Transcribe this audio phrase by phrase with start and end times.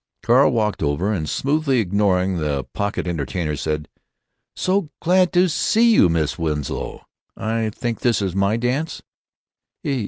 [0.23, 3.87] Carl walked over and, smoothly ignoring the pocket entertainer, said:
[4.55, 7.05] "So glad to see you, Miss Winslow.
[7.37, 9.03] I think this is my dance?"